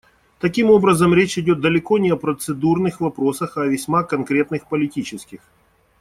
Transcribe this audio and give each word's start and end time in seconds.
Таким 0.39 0.71
образом, 0.71 1.13
речь 1.13 1.37
идет 1.37 1.59
далеко 1.61 1.99
не 1.99 2.09
о 2.09 2.17
процедурных 2.17 3.01
вопросах, 3.01 3.57
а 3.57 3.61
о 3.61 3.67
весьма 3.67 4.01
конкретных 4.03 4.67
политических. 4.67 5.41